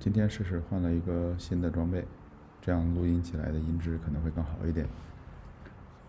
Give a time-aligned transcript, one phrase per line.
[0.00, 2.04] 今天试试换了一个新的装备，
[2.62, 4.86] 这样录音起来的音质可能会更好一点。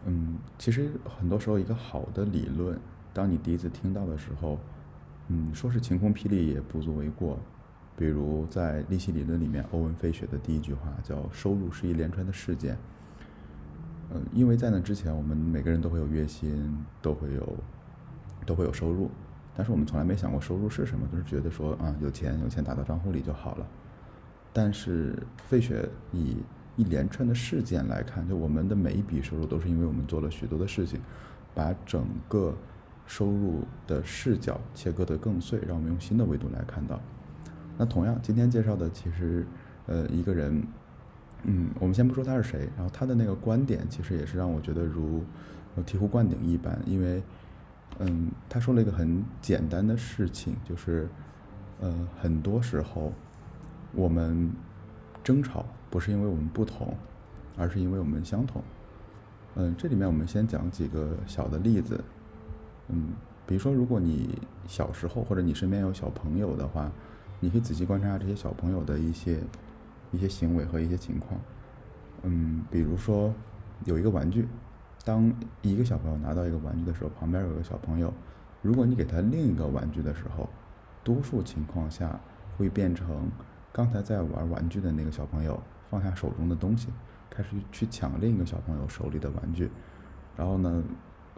[0.06, 2.80] 嗯，其实很多时候一个好的理论，
[3.14, 4.60] 当你第一次听到的时候，
[5.28, 7.38] 嗯，说是晴空霹雳也不足为过。
[7.98, 12.78] 比如在利息理论里面，欧文·费雪的第一句话叫“收入是一连串的事件”。
[14.14, 17.58] 嗯，因为在那之前，我们每个人都会有月薪，都会有
[18.46, 19.12] 都会有收入，
[19.56, 23.68] 但是我们从来没想过收入是什么，就是觉得说啊，有钱有钱打到账户里就好了。
[24.54, 26.38] 但是费雪以
[26.76, 31.00] 一连串的事件来看，就我们的每一笔收入都是因为我们做了许多的事情，
[31.54, 32.56] 把整个
[33.06, 37.00] 收入的视角切割得更碎，让我们用新的维度来看到。
[37.78, 39.46] 那同样，今天介绍的其实，
[39.88, 40.64] 呃，一个人，
[41.44, 45.24] 嗯，我们先不说他是谁，然后他的那个观点其实也是让我觉得如
[45.86, 47.22] 醍醐灌顶一般，因为，
[47.98, 51.10] 嗯，他说了一个很简单的事情，就是，
[51.80, 53.12] 呃，很多时候
[53.94, 54.52] 我们
[55.24, 56.96] 争吵不是因为我们不同，
[57.58, 58.64] 而是因为我们相同。
[59.56, 62.04] 嗯，这里面我们先讲几个小的例子，
[62.90, 63.14] 嗯，
[63.48, 66.92] 比如说，如果你小时候或者你身边有小朋友的话。
[67.42, 69.40] 你可以仔细观察这些小朋友的一些
[70.12, 71.40] 一些行为和一些情况，
[72.24, 73.34] 嗯，比如说
[73.86, 74.46] 有一个玩具，
[75.04, 78.14] 当一个小朋友拿到一个玩具的时候，旁边有个小朋友，
[78.62, 80.50] 如果你给他另一个玩具的时候，
[81.04, 82.20] 多数情况下
[82.58, 83.30] 会变成
[83.72, 86.90] 刚才在玩玩具的那个小朋友放下手中的东西，
[87.30, 89.70] 开始去抢另一个小朋友手里的玩具，
[90.36, 90.84] 然后呢，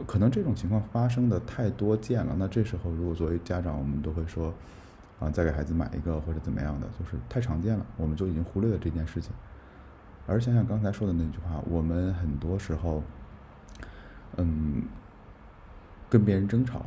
[0.06, 4.54] 可能这种情况发生的太多见了，那这时候如果作为家长，我们都会说。
[5.20, 9.32] 啊，再给孩子买一个或者怎么样的，就是太常见了，我们就已经忽略了这件事情。
[10.26, 13.04] 而想想刚才说的那句话，我们很多时候，
[14.38, 14.84] 嗯，
[16.10, 16.86] 跟别人争吵，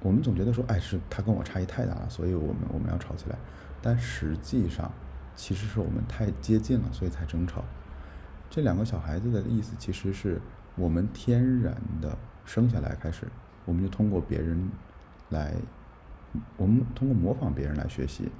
[0.00, 3.36] 我们总觉得说，哎，是他跟我差异太大了，所以我们我们要吵起来。
[3.80, 4.90] 但实际上，
[5.34, 7.64] 其实是我们太接近了，所以才争吵。
[8.50, 10.40] 这两个小孩子的意思，其实是
[10.76, 13.26] 我们天然的生下来开始，
[13.64, 14.70] 我们就通过别人
[15.30, 15.54] 来。
[16.58, 18.30] 我们通过模仿别人来学习，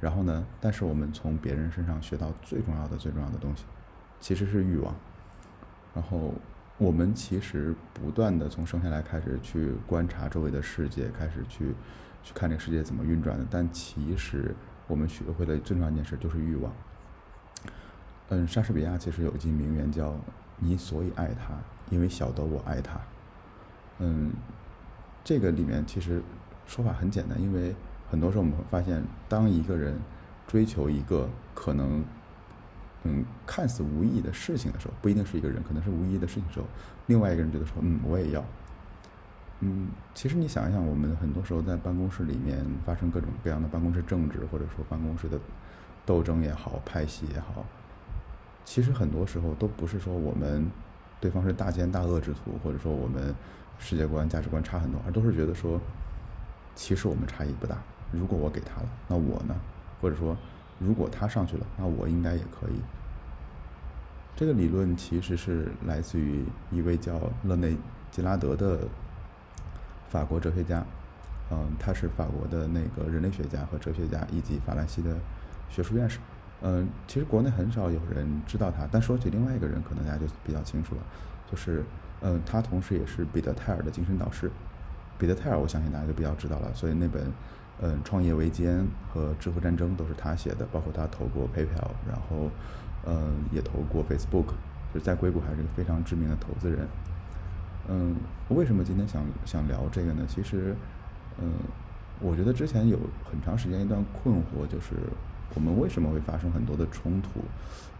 [0.00, 0.44] 然后呢？
[0.58, 3.64] 但是我们从别人身上学到最重要的、最重要的东西，
[4.18, 4.94] 其实是欲望。
[5.94, 6.32] 然后
[6.78, 11.74] 我们其实不断的从生下来开始去观察周围的世界，开始去
[12.22, 13.46] 去看这个世界怎么运转的。
[13.50, 14.54] 但其实
[14.86, 16.72] 我们学会的最重要一件事就是欲望。
[18.28, 20.18] 嗯，莎士比亚其实有一句名言叫
[20.58, 21.54] “你所以爱他，
[21.90, 23.00] 因为晓得我爱他”。
[24.00, 24.32] 嗯，
[25.24, 26.22] 这个里面其实。
[26.68, 27.72] 说法很简单，因为
[28.10, 29.96] 很多时候我们会发现，当一个人
[30.48, 32.04] 追求一个可能，
[33.04, 36.66] 嗯，看似无意义的事情的时候，不一定是一个人，可能是无意义的事情的时候，
[37.06, 38.44] 另外一个人觉得说，嗯，我也要。
[39.60, 45.38] 嗯，其实你想一想，我们很多时候在办公室里面发生各种各样的办公室政治，或者说办公室的
[46.04, 47.64] 斗争也好，派系也好，
[48.64, 50.70] 其实很多时候都不是说我们
[51.20, 53.34] 对方是大奸大恶之徒，或者说我们
[53.78, 55.80] 世界观价值观差很多，而都是觉得说。
[56.78, 57.78] 其实我们差异不大。
[58.12, 59.56] 如果我给他了，那我呢？
[59.98, 60.36] 或者说，
[60.78, 62.80] 如果他上去了，那我应该也可以。
[64.34, 67.76] 这个理论其实是来自于一位叫勒内
[68.10, 68.80] 吉拉德的
[70.08, 70.84] 法国哲学家。
[71.48, 75.16] 嗯，他是法国的那个人类学家和哲学家，以及法兰西的
[75.70, 76.18] 学术院士。
[76.60, 81.00] 嗯，其实国内很少有人知道他，但说起另外一个人，可能大家就比较清楚了。
[81.48, 81.84] 就是，
[82.20, 84.50] 嗯，他同时也是彼得泰尔的精神导师。
[85.18, 86.74] 彼得泰尔，我相信大家就比较知道了。
[86.74, 87.32] 所以那本，
[87.80, 88.78] 嗯，《创业维艰》
[89.12, 92.50] 和《智慧战争》都是他写的，包括他投过 PayPal，然后，
[93.04, 94.46] 嗯，也投过 Facebook，
[94.94, 96.88] 就是在硅谷还是个非常知名的投资人。
[97.88, 98.16] 嗯，
[98.48, 100.24] 为什么今天想想聊这个呢？
[100.26, 100.74] 其实，
[101.38, 101.52] 嗯，
[102.18, 104.94] 我觉得之前有很长时间一段困惑，就是
[105.54, 107.40] 我们为什么会发生很多的冲突，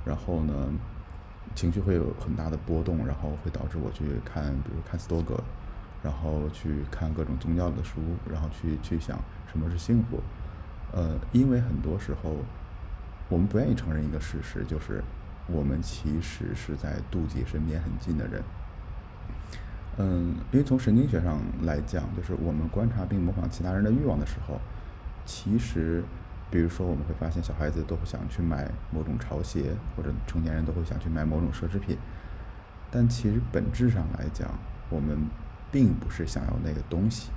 [0.07, 0.55] 然后呢，
[1.55, 5.39] 情绪会有很大的波动，然后会导致我去看，比如看斯多葛。
[6.03, 9.19] 然后去看各种宗教的书，然后去去想
[9.51, 10.21] 什么是幸福。
[10.93, 12.37] 呃，因为很多时候
[13.29, 15.03] 我们不愿意承认一个事实，就是
[15.49, 18.43] 我们其实是在妒忌身边很近的人。
[19.99, 24.61] 嗯，因为从神经学上来讲，就是我们观察并模仿其他人的欲望的时候，
[25.25, 26.05] 其实，
[26.51, 31.99] 比如说我们会发现小孩子都会想去买某种潮鞋，或者成年人都会想去买某种奢侈品，
[32.91, 34.49] 但其实本质上来讲，
[34.89, 35.19] 我们。
[35.71, 37.31] 并不是想要那个东西，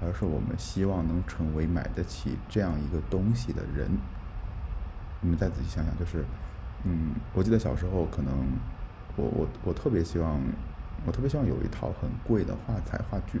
[0.00, 3.90] 而是我们希望能成为买得起这样一个东西的人。
[5.20, 6.24] 你们再仔细想想，就是，
[6.84, 8.32] 嗯，我记得小时候可能，
[9.16, 10.40] 我我我特别希望，
[11.06, 13.40] 我特别希望有一套很贵的画材话剧。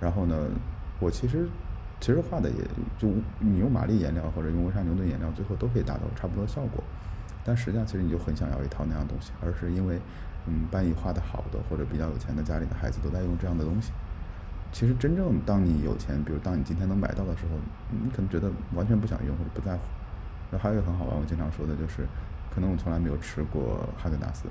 [0.00, 0.36] 然后呢，
[0.98, 1.48] 我其实
[2.00, 2.62] 其实画的也
[2.98, 3.08] 就
[3.38, 6.82] 你用玛丽颜料或者用温莎牛顿颜料，最后都可以达到差不多效果。
[7.44, 10.00] 但实际上，其实你就很想要一套那样东西，而是因为，
[10.46, 13.92] 嗯，班里画的好的或者比较有钱的家里的孩子都在用这样的东西。
[14.72, 17.58] 其实真正当你有钱，比如当你今天能买到的时候，
[17.90, 19.82] 你可能觉得完全不想用或者不在乎。
[20.50, 22.06] 然后还有一个很好玩，我经常说的就是，
[22.54, 24.48] 可能我从来没有吃过哈根达斯，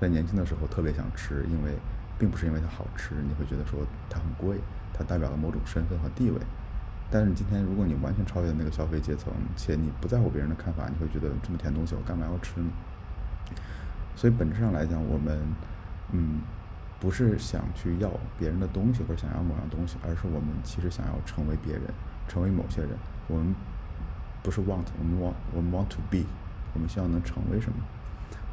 [0.00, 1.72] 在年轻的时候特别想吃，因为
[2.18, 3.80] 并不是因为它好吃，你会觉得说
[4.10, 4.58] 它很贵，
[4.92, 6.38] 它代表了某种身份和地位。
[7.10, 12.66] 但是今天如果你完全超越那个消费阶层，且你不在乎别人的看法，你会觉得这么甜东西我干嘛要吃呢？
[14.16, 15.38] 所以本质上来讲，我们
[16.10, 16.40] 嗯。
[16.98, 21.82] 不是想去要别人的东西或者想要某样东西，而是我们其实想要成为别人，
[22.26, 22.90] 成为某些人。
[23.28, 23.54] 我们
[24.42, 26.24] 不是 want，我们 want，我们 want to be，
[26.72, 27.76] 我们希望能成为什么。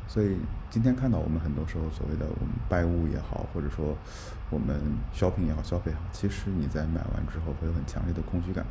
[0.09, 0.37] 所以
[0.69, 3.95] 今天看到我们很多时候所谓的我们拜物也好，或者说
[4.49, 4.77] 我们
[5.15, 8.65] shopping 也好，消费也好，其实你在买完之后会有很强烈的空虚感，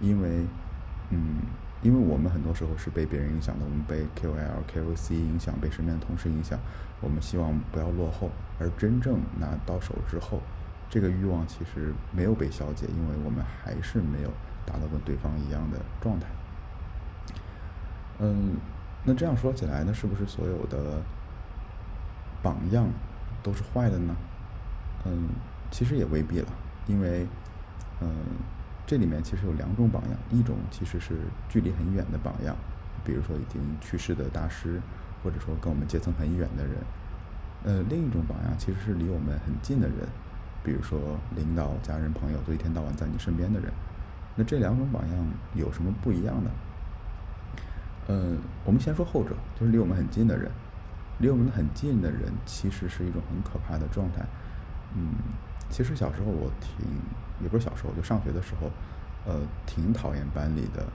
[0.00, 0.46] 因为
[1.10, 1.42] 嗯。
[1.82, 6.58] 因为我们很多时候是被别人影响的，我们被 KOL、KOC 影响，被身边的同事影响。
[7.00, 10.40] 我们希望不要落后，而真正拿到手之后，
[10.88, 14.30] 这个欲望其实没有被消解，因为我们还是没有
[14.64, 16.26] 达到跟对方一样的状态。
[18.18, 18.56] 嗯，
[19.04, 21.02] 那这样说起来呢，是不是所有的
[22.42, 22.88] 榜样
[23.42, 24.16] 都是坏的呢？
[25.04, 25.28] 嗯，
[25.70, 26.48] 其实也未必了，
[26.86, 27.26] 因为
[28.00, 28.08] 嗯。
[28.86, 31.16] 这里面其实有两种榜样，一种其实是
[31.48, 32.56] 距离很远的榜样，
[33.04, 34.80] 比如说已经去世的大师，
[35.22, 36.74] 或者说跟我们阶层很远的人。
[37.64, 40.06] 呃，另一种榜样其实是离我们很近的人，
[40.62, 43.72] 比如说领导、家人、朋友，都一天到晚在你身边的人。
[44.36, 46.50] 那这两种榜样有什么不一样呢？
[48.08, 50.48] 嗯，我们先说后者，就是离我们很近的人。
[51.18, 54.24] 离我们很近的人其实是一种很可怕的状态。
[54.94, 55.08] 嗯，
[55.70, 56.86] 其实小时候我挺。
[57.38, 58.70] 也不是小时候，就上学的时候，
[59.26, 60.86] 呃，挺讨厌班里的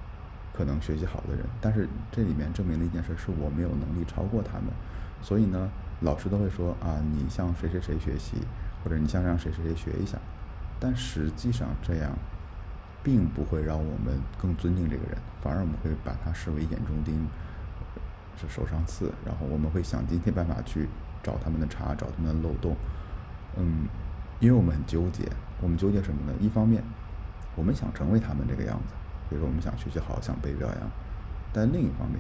[0.52, 1.46] 可能学习好的人。
[1.62, 4.74] 但是这里面证明了一件事，是我没有能力超过他们。
[5.22, 5.70] 所以呢，
[6.00, 8.38] 老师都会说啊，你向谁谁谁学习，
[8.84, 10.18] 或者你向让谁谁谁学一下。
[10.80, 12.12] 但实际上这样，
[13.04, 17.28] 并不会让我们更尊敬这个人，反而我们会把他视为眼中钉，
[18.36, 19.14] 是手上刺。
[19.24, 20.90] 然后我们会想尽一切办法去
[21.22, 22.76] 找他们的茬，找他们的漏洞。
[23.58, 23.88] 嗯。
[24.42, 25.24] 因为我们很纠结，
[25.62, 26.34] 我们纠结什么呢？
[26.42, 26.84] 一方面，
[27.56, 28.96] 我们想成为他们这个样子，
[29.30, 30.90] 比如说我们想学习好，想被表扬；
[31.54, 32.20] 但另一方面，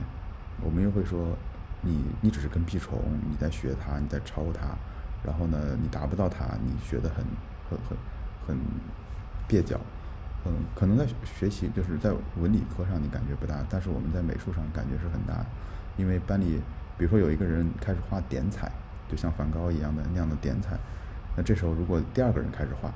[0.63, 1.35] 我们又会说，
[1.81, 4.77] 你你只是跟屁虫，你在学他，你在抄他，
[5.25, 7.25] 然后呢，你达不到他，你学的很
[7.67, 7.97] 很很
[8.45, 8.57] 很
[9.49, 9.79] 蹩脚，
[10.45, 15.43] 嗯，可能在学习就是在文理科上你感觉不大，但是我们在美术上感觉是很大，
[15.97, 16.61] 因为班里
[16.99, 18.71] 比如说有一个人开始画点彩，
[19.09, 20.77] 就像梵高一样的那样的点彩。
[21.35, 22.91] 那这时候，如果第二个人开始画，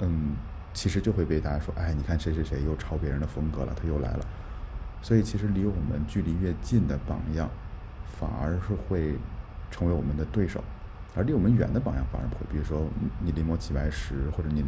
[0.00, 0.32] 嗯，
[0.74, 4.26] 其实就会被大家说，哎，你看谁谁谁又抄别人的风格了，他又来了。
[5.02, 7.48] 所以，其实离我们距离越近的榜样，
[8.18, 9.14] 反而是会
[9.70, 10.60] 成为我们的对手；
[11.14, 12.40] 而离我们远的榜样，反而不会。
[12.50, 12.86] 比如说，
[13.20, 14.64] 你临摹齐白石，或者你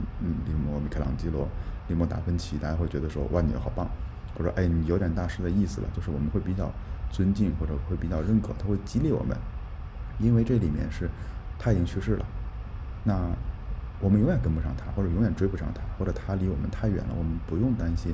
[0.47, 1.47] 临摹米开朗基罗、
[1.89, 3.87] 临摹达芬奇，大家会觉得说，哇，你好棒，
[4.35, 5.89] 或者哎，你有点大师的意思了。
[5.95, 6.71] 就是我们会比较
[7.11, 9.37] 尊敬，或者会比较认可，他会激励我们，
[10.19, 11.11] 因为这里面是
[11.59, 12.25] 他已经去世了。
[13.05, 13.31] 那
[14.01, 18.13] 我们永远跟不上他，或者永远追不上他，或者他离我们太远了，我们不用担心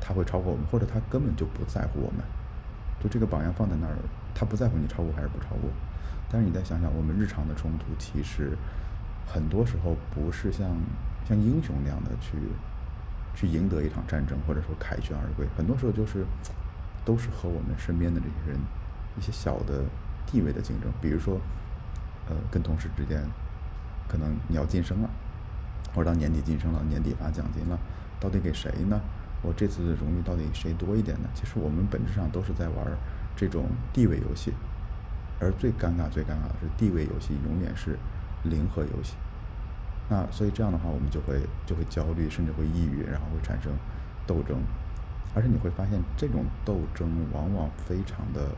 [0.00, 2.24] 他会超过我们，或者他根本就不在乎我们。
[3.02, 3.94] 就这个榜样放在那儿，
[4.34, 5.70] 他不在乎你超过还是不超过。
[6.30, 8.56] 但是你再想想，我们日常的冲突，其实
[9.26, 10.70] 很多时候不是像
[11.28, 12.38] 像英雄那样的去
[13.34, 16.24] 去赢得一场战争，或者说凯旋而归，很多时候就是
[17.04, 18.60] 都是和我们身边的这些人
[19.18, 19.82] 一些小的
[20.26, 21.40] 地位的竞争，比如说
[22.28, 23.22] 呃跟同事之间。
[24.08, 25.10] 可能你要晋升了，
[25.94, 27.78] 或者到年底晋升了，年底发奖金了，
[28.20, 29.00] 到底给谁呢？
[29.42, 31.28] 我这次的荣誉到底谁多一点呢？
[31.34, 32.86] 其实我们本质上都是在玩
[33.36, 34.52] 这种地位游戏，
[35.38, 37.98] 而最尴尬、最尴尬的是地位游戏永远是
[38.44, 39.14] 零和游戏。
[40.08, 43.72] 那所以这样的话，我们就会就会焦虑，甚至会抑郁，然后会产生
[44.26, 44.62] 斗争。
[45.34, 48.48] 而且你会发现，这种斗争往往非常的、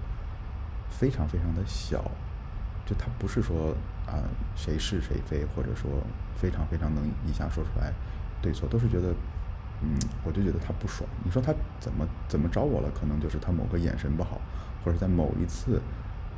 [0.88, 2.04] 非常非常的小。
[2.86, 3.74] 就他不是说
[4.06, 4.22] 啊
[4.54, 5.90] 谁是谁非，或者说
[6.36, 7.92] 非常非常能一下说出来
[8.40, 9.12] 对错，都是觉得
[9.82, 11.08] 嗯，我就觉得他不爽。
[11.24, 12.88] 你说他怎么怎么着我了？
[12.98, 14.40] 可能就是他某个眼神不好，
[14.84, 15.82] 或者在某一次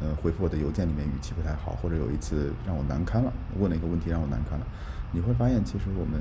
[0.01, 4.67] 呃回复我的邮件里面语气不太好，或者有一次让我难堪了，问了一个问题让我难堪了。
[5.13, 6.19] 你会发现，其实我们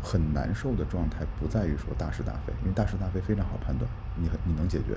[0.00, 4.96] 很难受的状态不在于说大是大非，因为大是大非非常好判断，你你能解决。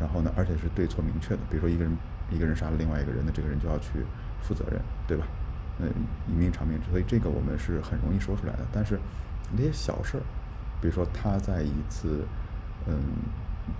[0.00, 1.94] 然后呢，而且是对错明确的，比如说一个人。
[2.30, 4.04] 一个人杀了另外一个人，那这个人就要去
[4.42, 5.26] 负责任，对吧？
[5.78, 5.86] 那
[6.26, 8.66] 以命偿命，所以这个我们是很容易说出来的。
[8.72, 8.98] 但是
[9.52, 10.22] 那些小事儿，
[10.80, 12.26] 比如说他在一次，
[12.86, 12.94] 嗯，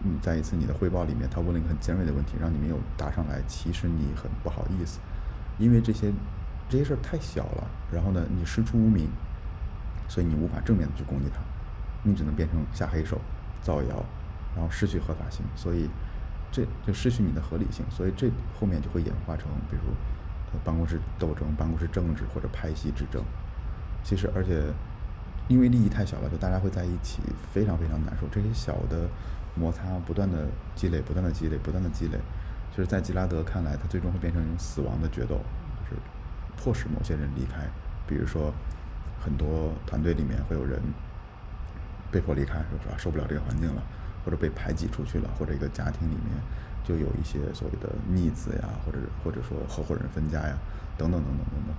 [0.04, 5.00] 嗯，在一次你的汇报里面，他问了一个很尖锐的问题，让你没有答上来，其实你很不好意思，
[5.58, 6.12] 因为这些
[6.68, 9.08] 这些事儿太小了，然后呢，你师出无名，
[10.08, 11.40] 所以你无法正面的去攻击他，
[12.04, 13.20] 你只能变成下黑手、
[13.60, 14.04] 造谣，
[14.54, 15.90] 然后失去合法性，所以
[16.50, 23.22] 这就失去你的合理性，所以这后面就会演化成，比如办公室斗争、办公室政治或者派系之争。
[24.02, 24.62] 其实，而且
[25.48, 27.20] 因为利益太小了，就大家会在一起，
[27.52, 28.26] 非常非常难受。
[28.28, 29.08] 这些小的
[29.54, 32.18] 摩擦不断的积累，不断的积累，不断的积累，
[32.74, 35.40] 就是在吉拉德看来，他最终会变成一种死亡的决斗，
[35.90, 36.00] 就是
[36.56, 37.68] 迫使某些人离开。
[38.06, 38.52] 比如说，
[39.20, 40.80] 很多团队里面会有人
[42.10, 42.96] 被迫离开，是吧？
[42.96, 43.82] 受不了这个环境了，
[44.24, 46.34] 或者被排挤出去了，或者一个家庭里面
[46.84, 50.56] 就有一些所谓的逆子呀，或者或者说合伙人分家呀，
[50.96, 51.74] 等等等等等等。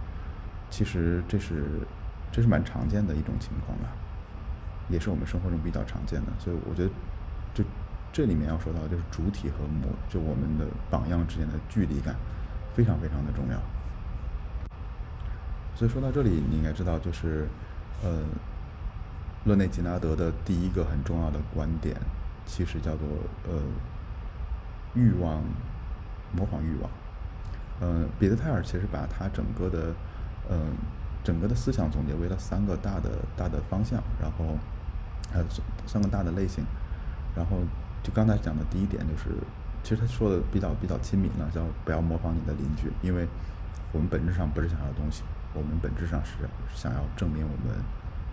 [0.70, 1.66] 其实这是。
[2.32, 3.90] 这是蛮常见的一种情况吧，
[4.88, 6.90] 也是我们生活中比较常见的，所以我觉得，
[7.56, 7.64] 就
[8.14, 12.16] 这里面要说到就是主体和模，就我们的榜样之间的距离感，
[12.76, 13.60] 非常非常的重要。
[15.76, 17.48] 所以说到这里，你应该知道，就是
[18.04, 18.22] 呃，
[19.46, 21.96] 勒内吉纳德的第一个很重要的观点，
[22.50, 23.08] 其实叫做
[23.48, 23.62] 呃，
[24.96, 25.42] 欲望
[26.36, 26.90] 模仿欲望。
[27.82, 29.94] 嗯，彼得泰尔其实把他整个的
[30.50, 30.58] 嗯。
[31.22, 34.58] 整个的思想总结为了三个大的大的方向，然后
[35.32, 35.46] 还有
[35.86, 36.64] 三个大的类型，
[37.36, 37.58] 然后
[38.02, 39.26] 就刚才讲的第一点就是，
[39.84, 43.28] 其实他说的比较比较亲民了，叫不要模仿你的邻居，因为
[43.92, 46.32] 我们本质上不是想要东西，我们本质上是
[46.74, 47.78] 想要证明我们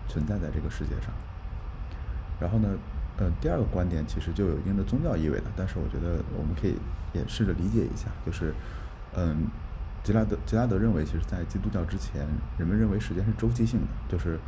[0.07, 1.11] 存在在这个世界上。
[2.39, 2.69] 然后呢，
[3.17, 6.75] 呃，第二个观点其实就有一定的宗教意味的，但是我觉得我们可以
[7.13, 8.53] 也试着理解一下，就是，
[9.15, 9.47] 嗯。
[10.03, 12.25] 吉拉德吉拉德认为，其实，在基督教之前，
[12.57, 14.39] 人们认为时间是周期性的，就是，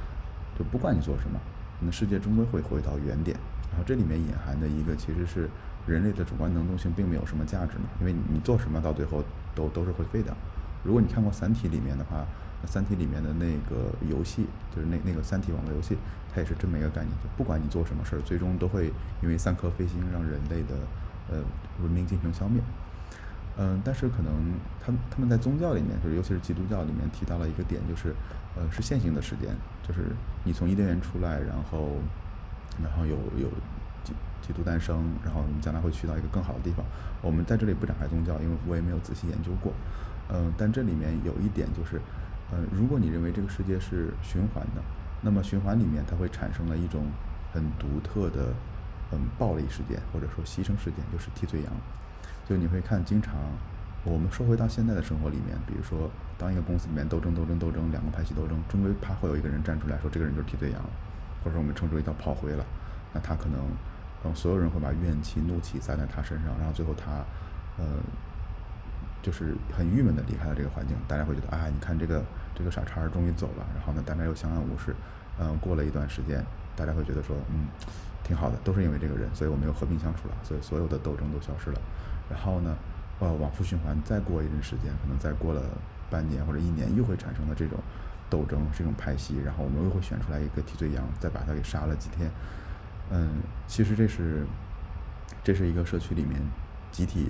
[0.57, 1.37] 就不管你做什么，
[1.81, 3.35] 那世界终归会回到原点。
[3.69, 5.49] 然后这里面隐含的一个，其实是
[5.85, 9.21] 人类的主观能动性并没有什么价值嘛，因为你做什么到最后
[9.53, 10.33] 都都是会废掉。
[10.81, 12.21] 如果你看过《三体》里面的话，
[12.67, 15.97] 《三体》里面的那个游戏，就是那那个《三体》网络游戏，
[16.33, 20.75] 它也是这么一个概念，就不管你做什么事儿，最终都会因为三颗飞星让人类的
[21.29, 21.37] 呃
[21.81, 22.61] 文明进行消灭。
[23.57, 24.33] 嗯，但是可能
[24.79, 28.15] 他他们在宗教里面，就是尤其是基督教里面提到了一个点，就是
[28.55, 29.49] 呃是线性的时间，
[29.85, 31.97] 就是你从伊甸园出来，然后
[32.81, 33.49] 然后有有
[34.03, 36.85] 基基督诞生，然后你将来会去到一个更好的地方。
[37.21, 39.73] 我们在这里不展开宗教，因为我也没有仔细研究过。
[40.29, 41.99] 嗯，但这里面有一点就是，
[42.51, 44.81] 呃，如果你认为这个世界是循环的，
[45.21, 47.03] 那么循环里面它会产生了一种
[47.53, 48.53] 很独特的
[49.11, 51.71] 嗯暴力事件，或者说牺牲事件，就是替罪羊。
[52.47, 53.35] 就你会看，经常
[54.03, 60.81] 我们说回到现在的生活里面，比如说，当一个公司里面斗争、斗争、斗争，两个派系斗争，终归怕会有一个人站出来说，这个人就是替罪羊，
[61.43, 62.65] 或者说我们称之为叫炮灰了。
[63.13, 63.59] 那他可能，
[64.23, 67.23] 嗯，所有人会把怨气、怒气撒在他身上，然后最后他，
[67.77, 67.85] 呃，
[69.21, 70.95] 就是很郁闷的离开了这个环境。
[71.07, 72.23] 大家会觉得，哎，你看这个
[72.55, 73.65] 这个傻叉终于走了。
[73.75, 74.95] 然后呢，大家又相安无事。
[75.39, 76.43] 嗯，过了一段时间，
[76.75, 77.67] 大家会觉得说，嗯，
[78.23, 81.79] 挺好的，都是因为这个人，所以我们又和平相处了，所以所有的斗争都消失了。
[82.29, 82.75] 然后呢，
[83.19, 85.61] 呃，往复循环，再过一段时间，可能再过了
[86.09, 87.79] 半年或者一年，又会产生的这种
[88.29, 92.29] 斗争，这种派系，然后我们又会选出来一个替罪羊，再把他给杀了几天。
[93.11, 93.29] 嗯，
[93.65, 94.45] 其实这是
[95.41, 96.41] 这是一个社区里面
[96.91, 97.29] 集体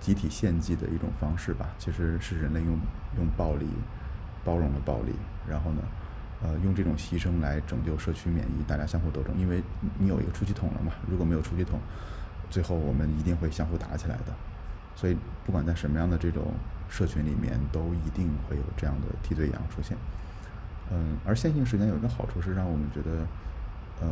[0.00, 1.68] 集体献祭的一种方式吧。
[1.78, 2.78] 其实是人类用
[3.16, 3.66] 用暴力
[4.44, 5.12] 包容了暴力，
[5.48, 5.82] 然后呢，
[6.42, 9.62] 呃，用这种牺牲来拯救社区免疫，大家相互斗争，因为
[9.98, 10.92] 你有一个出气筒了嘛。
[11.08, 11.80] 如果没有出气筒，
[12.48, 14.32] 最后我们一定会相互打起来的，
[14.94, 16.52] 所以不管在什么样的这种
[16.88, 19.96] 社群里面，都一定会有这样的替罪羊出现。
[20.92, 23.26] 嗯，而线性时间有一个好处是让我们觉得，
[24.00, 24.08] 呃，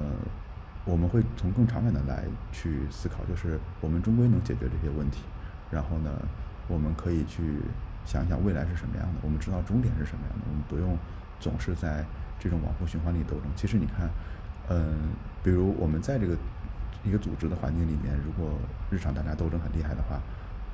[0.85, 5.23] 我们会从更长远的来去思考，就是我们终归能解决这些问题。
[5.71, 6.11] 然后呢，
[6.69, 7.61] 我们可以去
[8.05, 10.97] 想一想未来是什么样的，我们知道终点是什么样的，我们不用
[11.41, 12.05] 总是在
[12.39, 13.45] 这种往复循环里斗争。
[13.57, 14.09] 其实你看，
[14.69, 15.11] 嗯，
[15.43, 16.37] 比如我们在这个。
[17.07, 18.59] 一个组织的环境里面，如果
[18.91, 20.19] 日常大家斗争很厉害的话，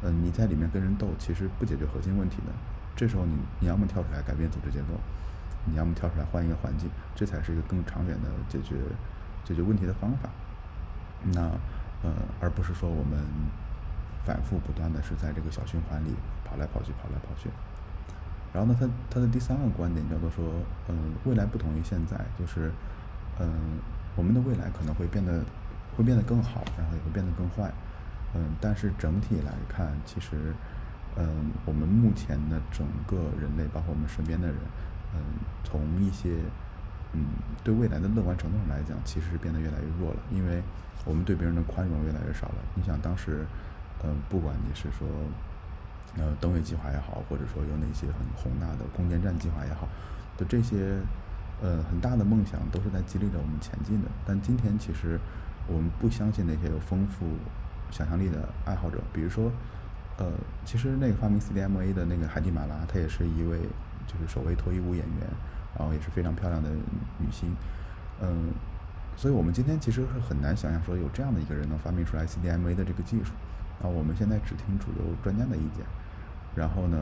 [0.02, 2.52] 嗯，你在里面跟人斗，其实不解决核心问题的。
[2.94, 4.94] 这时候你你要么跳出来改变组织结构，
[5.64, 8.76] 你要么跳出来换一个环境，这才是一个更长远的解决
[9.44, 10.28] 解决问题的方法。
[11.34, 11.50] 那
[12.04, 13.18] 呃，而不是说我们
[14.24, 17.48] 反复不断的是在这个小循环里跑来跑去跑来跑去。
[18.52, 20.44] 然后呢，他他的第三个观点叫做说，
[20.88, 22.72] 嗯，未来不同于现在，就是
[23.38, 23.78] 嗯，
[24.16, 25.42] 我们的未来可能会变得。
[25.96, 27.70] 会变得更好，然后也会变得更坏，
[28.32, 30.54] 嗯，但是整体来看，其实，
[31.16, 34.56] 嗯，我们目前的整个人类，包括我们身边的人，
[35.12, 35.20] 嗯，
[35.64, 36.36] 从一些
[37.12, 37.26] 嗯，
[37.64, 40.62] 对未来的乐观程度上来讲，其实是变得越来越弱了，因为
[41.04, 42.54] 我们对别人的宽容越来越少了。
[42.74, 43.44] 你想当时，
[44.02, 45.06] 嗯，不管你是说，
[46.16, 49.88] 呃，登月计划也好，或者说有哪些很宏大的空间站计划也好，
[50.36, 50.98] 的这些，
[51.62, 54.08] 呃，很大的梦想都是在激励着我们前进的。
[54.26, 55.18] 但今天其实
[55.66, 57.26] 我们不相信那些有丰富
[57.90, 59.50] 想象力的爱好者，比如说，
[60.18, 60.26] 呃，
[60.64, 63.58] 其实那个发明 CDMA 的那个海蒂马拉，她也是一位
[64.06, 65.26] 就是首位脱衣舞演员。
[65.78, 67.48] 然后也是非常漂亮的女星，
[68.20, 68.50] 嗯，
[69.16, 73.30] 所以我们今天其实是很难想象说有这样的一个人能发明出来 CDMA 的这个技术，
[73.82, 75.84] 啊，我们现在只听主流专家的意见，
[76.54, 76.98] 然后呢，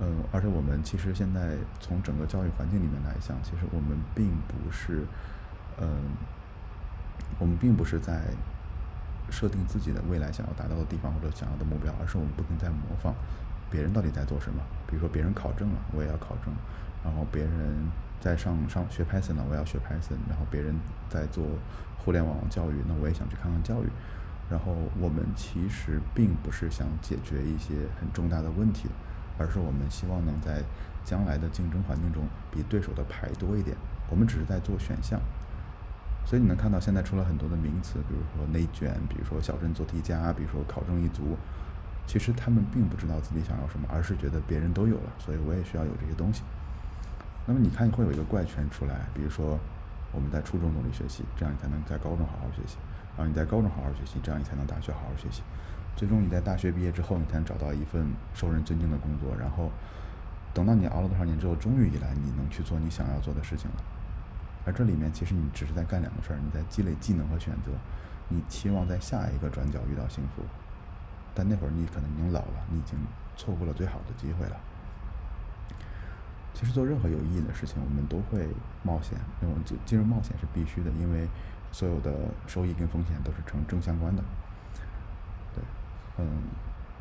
[0.00, 5.06] 嗯，而且我们其实现在从整个教育环境里面来讲，其实我们并不是，
[5.80, 5.88] 嗯，
[7.38, 8.22] 我们并不是在
[9.30, 13.14] 设定自己的未来想要达到的地方或者想要的目标，而是我们不停在模仿
[13.70, 16.54] 别人到底在做什么，比如说别人考证了，我也要考证。
[17.02, 20.18] 然后别人在上上学 Python 呢，我要学 Python。
[20.28, 20.74] 然后别人
[21.08, 21.44] 在做
[21.98, 23.86] 互联网教育，那我也想去看看教育。
[24.48, 28.88] 然后我们其实并不是想解决一些很重大的问题，
[29.38, 30.62] 而是我们希望能在
[31.04, 33.76] 将来的竞争环境中比对手的牌多一点。
[34.08, 35.20] 我们只是在做选项。
[36.24, 41.36] 所以你能看到现在出了很多的名词，比如说内卷，比如说小镇做题家，比如说考证一族。
[42.06, 46.42] 其实他们并不知道自己想要什么，而是觉得别人都有了，所以我也需要有这些东西。
[47.46, 49.58] 那么你看，会有一个怪圈出来，比如说
[50.12, 52.76] 我们在初中努力学习，这样你才能在高中好好学习；
[53.16, 55.42] 然后你在高中好好学习，这样你才能大学好好学习。
[55.96, 59.34] 最终你在大学毕业之后，你才能找到一份受人尊敬的工作。
[59.34, 59.70] 然后
[60.52, 63.76] 等到你熬了多少年之后，终于以来你能去做你想要做的事情了。
[64.66, 67.70] 而这里面其实你只是在干两个事儿：你在积累技能和选择，
[68.28, 70.42] 你期望在下一个转角遇到幸福。
[71.34, 72.98] 但那会儿你可能已经老了，你已经
[73.36, 74.56] 错过了最好的机会了。
[76.52, 78.48] 其实做任何有意义的事情，我们都会
[78.82, 79.18] 冒险。
[79.42, 81.28] 因为进进入冒险是必须的，因为
[81.72, 82.12] 所有的
[82.46, 84.22] 收益跟风险都是成正相关的。
[85.54, 85.64] 对，
[86.18, 86.42] 嗯，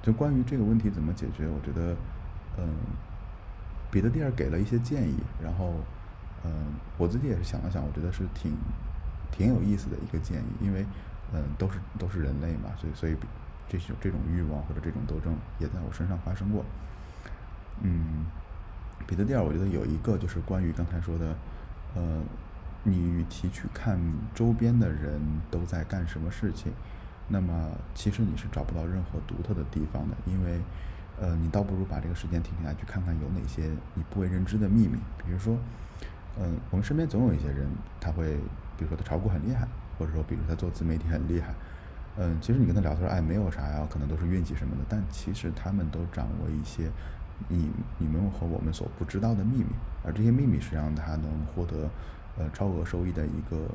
[0.01, 1.95] 就关于这个问题怎么解决，我觉得，
[2.57, 2.67] 嗯，
[3.89, 5.73] 彼得蒂尔给了一些建议，然后，
[6.43, 6.51] 嗯，
[6.97, 8.51] 我自己也是想了想，我觉得是挺
[9.31, 10.85] 挺有意思的一个建议，因为，
[11.33, 13.15] 嗯，都是都是人类嘛，所以所以
[13.69, 16.63] 这种这种欲望或者这种斗争也在我身上发生过，
[17.81, 18.25] 嗯。
[19.07, 21.35] 彼得蒂尔，我觉得有一个就是关于刚才说的，
[21.93, 22.23] 呃，
[22.87, 23.99] 你与其去看
[24.35, 25.19] 周边的人
[25.49, 26.71] 都在干什么事情，
[27.27, 30.61] 那么其实你是找不到任何独特的地方的，因为，
[31.19, 34.99] 呃，你倒不如把这个时间停下来，去看看有哪些你不为人知的秘密。
[35.17, 35.57] 比如说，
[36.39, 37.67] 嗯，我们身边总有一些人，
[37.99, 38.35] 他会，
[38.77, 39.67] 比如说他炒股很厉害，
[39.97, 41.55] 或者说，比如他做自媒体很厉害，
[42.17, 46.91] 嗯，其实你跟他聊，他说，哎，没有啥呀，可能都是运气什么的，但其实他们都掌握一些。
[47.49, 49.65] 你你们和我们所不知道的秘密，
[50.05, 51.89] 而这些秘密是让他能获得
[52.37, 53.67] 呃超额收益的一个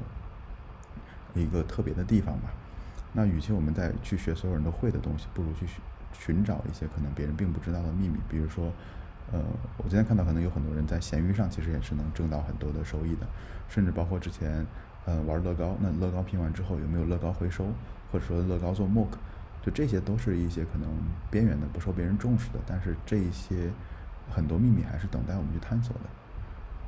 [1.35, 2.51] 一个特别的地方吧。
[3.13, 5.67] 那与其我们再去学所有人都会的东西，不如去
[6.13, 8.19] 寻找一些可能别人并不知道的秘密。
[8.29, 8.73] 比如说，
[9.33, 9.43] 呃，
[9.79, 13.27] 我今天看到可能有很多人在闲鱼上其实也是能挣到很多的收益的，
[13.69, 14.65] 甚至包括之前
[15.07, 17.67] 呃玩乐高，那乐高拼完之后有没有乐高回收，
[18.13, 19.09] 或者说乐高做 MOOC。
[19.63, 20.89] 就这些都是一些可能
[21.31, 23.71] 边缘的、不受别人重视的，但是这一些
[24.31, 26.09] 很多秘密还是等待我们去探索的。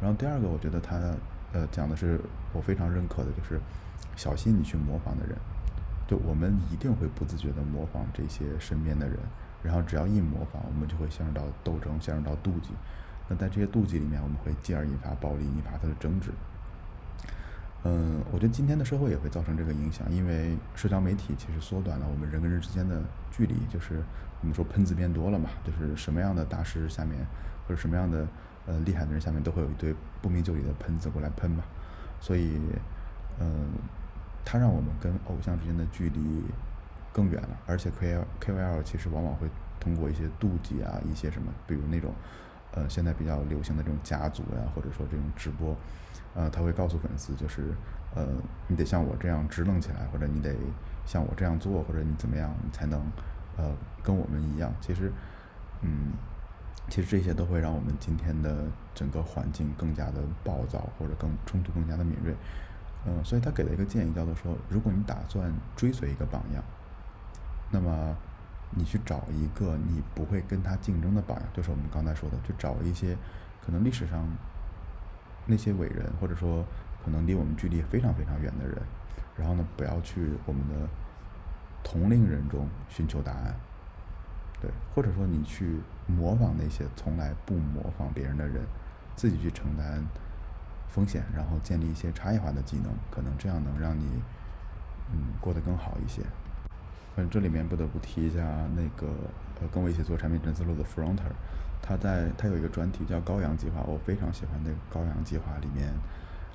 [0.00, 0.98] 然后第二个，我觉得它
[1.52, 2.20] 呃讲的是
[2.52, 3.60] 我非常认可的，就是
[4.16, 5.36] 小心你去模仿的人。
[6.08, 9.16] 就我们一定会不自觉的模仿这些身边的人，
[9.62, 12.70] 然后只要一模仿，我们就会陷入到斗争，陷入到妒忌。
[13.28, 16.30] 那在这些妒忌里面，我们会进而引发暴力，引发他的争执。
[17.84, 24.02] 嗯，我觉得今天的社会也会造成这个影响，因为社交媒体其实缩短了我们人跟人之间的距离，就是
[24.40, 27.24] 我们说喷子变多了嘛，就是什么样的大师下面
[27.66, 28.26] 或者什么样的
[28.66, 31.64] 呃厉害的人下面都会有一堆不明就里的喷子过来喷嘛，
[32.20, 32.58] 所以
[33.40, 33.72] 嗯，
[34.44, 36.44] 它让我们跟偶像之间的距离
[37.12, 39.48] 更远了，而且 K L K O L 其实往往会
[39.80, 42.12] 通过一些妒忌啊，一些什么，比如那种
[42.72, 45.76] 呃现在比较流行的这种家族呀，或者说这种直播。
[46.34, 47.74] 呃，他会告诉粉丝，就是，
[48.14, 48.26] 呃，
[48.66, 50.56] 你得像我这样支棱起来，或者你得
[51.04, 52.98] 像我这样做，或者你怎么样，你才能，
[53.58, 53.70] 呃，
[54.02, 54.72] 跟我们一样。
[54.80, 55.12] 其实，
[55.82, 56.12] 嗯，
[56.88, 62.34] 其实这些都会让我们今天的整个环境更加的暴躁，或者更冲突更加的敏锐。
[63.06, 66.62] 嗯，所以他给了一个建议，叫做说，如果你打算追随一个榜样，
[67.70, 68.16] 那么
[68.70, 73.16] 你去找一个你不会跟他竞争的榜样，就是我们刚才说的，去找一些
[73.64, 74.26] 可能历史上。
[75.44, 76.64] 那些伟人，或者说
[77.04, 78.80] 可能离我们距离非常非常远的人，
[79.36, 80.88] 然后呢，不要去我们的
[81.82, 83.52] 同龄人中寻求答案，
[84.60, 88.62] 对，或者说你去模仿那些从来不模仿别人的人，
[89.16, 90.04] 自己去承担
[90.88, 94.04] 风险，然后建立一些差异化的技能，可能这样能让你
[95.12, 96.22] 嗯过得更好一些。
[97.16, 98.42] 嗯，这里面不得不提一下
[98.74, 99.06] 那个
[99.60, 101.30] 呃跟我一起做产品陈思路的 Fronter，
[101.82, 105.92] 他在他有一个专题叫高阳计划，我非常喜欢那个高阳计划里面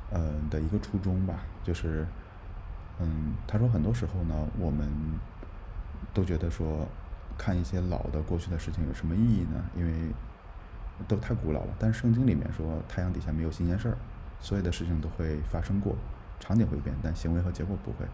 [0.09, 2.07] 呃的一个初衷吧，就是
[2.99, 4.89] 嗯他说很多时候呢我们
[6.11, 6.87] 都觉得说
[7.37, 9.63] 看一些老的过去的事情有什么意义呢？
[9.75, 9.91] 因为
[11.07, 11.73] 都太古老了。
[11.77, 13.97] 但圣经里面说太阳底下没有新鲜事儿。
[14.39, 15.95] 所有的事情都会发生过，
[16.39, 18.05] 场景会变，但行为和结果不会。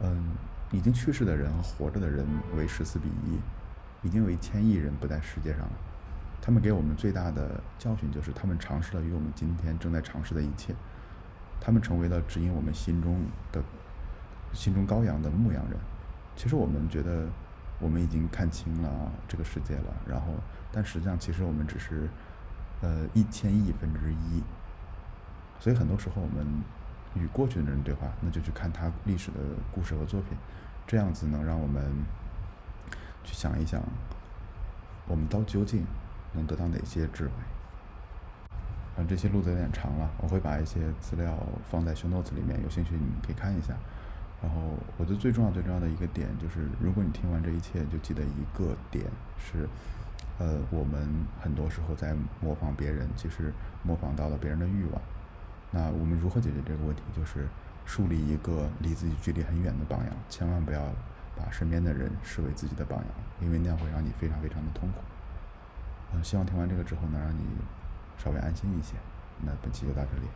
[0.00, 0.32] 嗯，
[0.72, 3.38] 已经去世的人和活着的人为十四比一，
[4.06, 5.72] 已经有一千亿人不在世界上了。
[6.40, 10.74] 他们给我们最大的教训就是，他们尝试了与我们今天正在尝试的一切。
[11.60, 13.62] 他们成为了指引我们心中的、
[14.52, 15.78] 心中羔羊的牧羊人。
[16.34, 17.26] 其实我们觉得
[17.78, 20.32] 我们已经看清了这个世界了，然后，
[20.72, 22.08] 但实际上其实我们只是
[22.80, 24.42] 呃一千亿分之一。
[25.60, 26.46] 所以很多时候，我们
[27.14, 29.38] 与过去的人对话，那就去看他历史的
[29.72, 30.36] 故事和作品，
[30.86, 31.82] 这样子能让我们
[33.24, 33.82] 去想一想，
[35.06, 35.84] 我们到究竟
[36.32, 37.32] 能得到哪些智慧。
[38.98, 41.36] 嗯，这些录的有点长了，我会把一些资料
[41.70, 43.74] 放在 show notes 里面，有兴趣你们可以看一下。
[44.42, 49.06] 然后，我觉得最重要、最重要的一个点就是，如果你听完这一切，就记得一个点
[49.38, 49.68] 是，
[50.38, 51.08] 呃，我们
[51.40, 55.00] 很多时候在模仿别人，其实模仿到了别人的欲望。
[55.70, 57.02] 那我们如何解决这个问题？
[57.16, 57.48] 就是
[57.86, 60.80] 树立一个离自己距离很远的榜样，千万不要
[61.34, 63.08] 把身边的人视为自己的榜样，
[63.40, 64.98] 因为那样会让你非常非常的痛苦。
[66.12, 67.42] 嗯，希望听完这个之后能让你
[68.16, 68.94] 稍微安心一些。
[69.40, 70.28] 那本期就到这里。